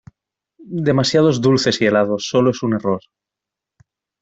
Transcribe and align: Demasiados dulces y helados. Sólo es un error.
Demasiados 0.87 1.41
dulces 1.41 1.79
y 1.79 1.85
helados. 1.85 2.25
Sólo 2.27 2.49
es 2.49 2.63
un 2.63 2.73
error. 2.73 3.01